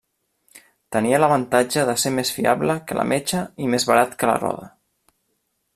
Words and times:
Tenia 0.95 1.19
l'avantatge 1.23 1.83
de 1.91 1.95
ser 2.05 2.13
més 2.15 2.33
fiable 2.37 2.79
que 2.91 2.97
la 3.01 3.07
metxa 3.13 3.45
i 3.67 3.71
més 3.75 3.87
barat 3.93 4.17
que 4.23 4.31
la 4.31 4.39
roda. 4.45 4.71